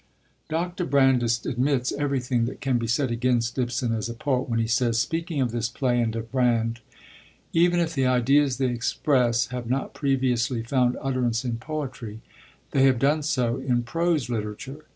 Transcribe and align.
Dr. 0.49 0.85
Brandes 0.87 1.45
admits 1.45 1.91
everything 1.91 2.45
that 2.45 2.59
can 2.59 2.79
be 2.79 2.87
said 2.87 3.11
against 3.11 3.55
Ibsen 3.59 3.93
as 3.93 4.09
a 4.09 4.15
poet 4.15 4.49
when 4.49 4.57
he 4.57 4.65
says, 4.65 4.97
speaking 4.97 5.39
of 5.41 5.51
this 5.51 5.69
play 5.69 6.01
and 6.01 6.15
of 6.15 6.31
Brand: 6.31 6.79
Even 7.53 7.79
if 7.79 7.93
the 7.93 8.07
ideas 8.07 8.57
they 8.57 8.65
express 8.71 9.49
have 9.49 9.69
not 9.69 9.93
previously 9.93 10.63
found 10.63 10.97
utterance 11.01 11.45
in 11.45 11.57
poetry, 11.57 12.21
they 12.71 12.81
have 12.85 12.97
done 12.97 13.21
so 13.21 13.57
in 13.57 13.83
prose 13.83 14.27
literature. 14.27 14.85